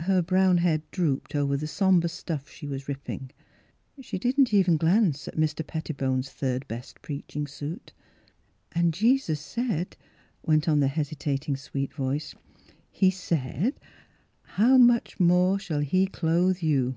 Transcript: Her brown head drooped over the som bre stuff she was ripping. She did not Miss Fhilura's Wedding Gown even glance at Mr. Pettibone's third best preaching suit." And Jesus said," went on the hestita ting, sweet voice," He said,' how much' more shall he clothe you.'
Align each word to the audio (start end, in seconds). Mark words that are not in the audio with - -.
Her 0.00 0.20
brown 0.20 0.58
head 0.58 0.82
drooped 0.90 1.34
over 1.34 1.56
the 1.56 1.66
som 1.66 1.98
bre 2.00 2.08
stuff 2.10 2.46
she 2.50 2.66
was 2.66 2.88
ripping. 2.90 3.30
She 4.02 4.18
did 4.18 4.36
not 4.36 4.52
Miss 4.52 4.52
Fhilura's 4.52 4.52
Wedding 4.52 4.60
Gown 4.60 4.60
even 4.60 4.76
glance 5.06 5.28
at 5.28 5.36
Mr. 5.36 5.66
Pettibone's 5.66 6.30
third 6.30 6.68
best 6.68 7.00
preaching 7.00 7.46
suit." 7.46 7.94
And 8.72 8.92
Jesus 8.92 9.40
said," 9.40 9.96
went 10.42 10.68
on 10.68 10.80
the 10.80 10.88
hestita 10.88 11.40
ting, 11.40 11.56
sweet 11.56 11.94
voice," 11.94 12.34
He 12.90 13.10
said,' 13.10 13.80
how 14.58 14.76
much' 14.76 15.18
more 15.18 15.58
shall 15.58 15.80
he 15.80 16.06
clothe 16.06 16.60
you.' 16.62 16.96